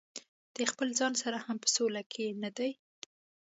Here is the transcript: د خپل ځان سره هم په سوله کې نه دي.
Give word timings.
د 0.55 0.57
خپل 0.71 0.87
ځان 0.99 1.13
سره 1.23 1.37
هم 1.45 1.57
په 1.63 1.69
سوله 1.75 2.01
کې 2.13 2.25
نه 2.43 2.49
دي. 2.57 2.71